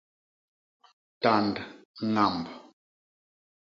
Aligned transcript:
Tand 1.21 1.55
ñamb. 2.13 2.45